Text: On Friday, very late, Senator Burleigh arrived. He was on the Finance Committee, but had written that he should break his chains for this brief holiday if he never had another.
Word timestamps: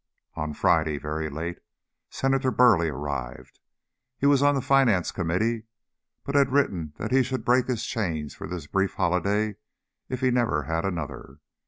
On 0.33 0.55
Friday, 0.55 0.97
very 0.97 1.29
late, 1.29 1.59
Senator 2.09 2.49
Burleigh 2.49 2.89
arrived. 2.91 3.59
He 4.17 4.25
was 4.25 4.41
on 4.41 4.55
the 4.55 4.59
Finance 4.61 5.11
Committee, 5.11 5.67
but 6.23 6.33
had 6.33 6.51
written 6.51 6.93
that 6.97 7.11
he 7.11 7.21
should 7.21 7.45
break 7.45 7.67
his 7.67 7.85
chains 7.85 8.33
for 8.33 8.47
this 8.47 8.65
brief 8.65 8.95
holiday 8.95 9.57
if 10.09 10.21
he 10.21 10.31
never 10.31 10.63
had 10.63 10.85
another. 10.85 11.37